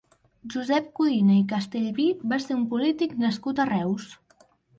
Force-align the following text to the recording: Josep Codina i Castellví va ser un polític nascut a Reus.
Josep 0.51 0.87
Codina 0.99 1.35
i 1.39 1.43
Castellví 1.51 2.07
va 2.33 2.41
ser 2.47 2.57
un 2.61 2.65
polític 2.73 3.15
nascut 3.27 3.63
a 3.63 3.69
Reus. 3.73 4.11